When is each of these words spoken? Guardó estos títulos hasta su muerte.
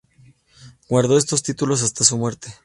Guardó 0.89 1.15
estos 1.15 1.43
títulos 1.43 1.83
hasta 1.83 2.03
su 2.03 2.17
muerte. 2.17 2.51